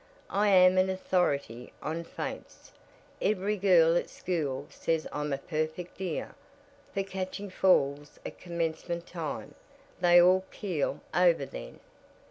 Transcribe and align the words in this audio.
"I 0.31 0.47
am 0.47 0.79
an 0.79 0.89
authority 0.89 1.71
on 1.79 2.03
faints. 2.03 2.71
Every 3.21 3.55
girl 3.55 3.95
at 3.95 4.09
school 4.09 4.65
says 4.71 5.05
I'm 5.11 5.31
a 5.31 5.37
perfect 5.37 5.99
dear, 5.99 6.33
for 6.91 7.03
catching 7.03 7.51
falls 7.51 8.19
at 8.25 8.39
commencement 8.39 9.05
time. 9.05 9.53
They 9.99 10.19
all 10.19 10.43
keel 10.49 11.01
over 11.13 11.45
then." 11.45 11.81